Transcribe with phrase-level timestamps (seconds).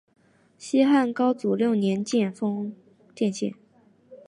[0.57, 2.33] 西汉高祖六年建
[3.31, 3.53] 县。